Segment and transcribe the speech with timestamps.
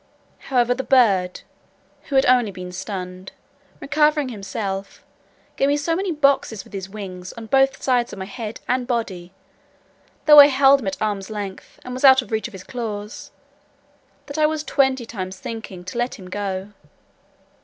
[0.49, 1.41] However, the bird,
[2.05, 3.33] who had only been stunned,
[3.79, 5.05] recovering himself
[5.57, 8.87] gave me so many boxes with his wings, on both sides of my head and
[8.87, 9.31] body,
[10.25, 12.63] though I held him at arm's length, and was out of the reach of his
[12.63, 13.29] claws,
[14.25, 16.73] that I was twenty times thinking to let him go.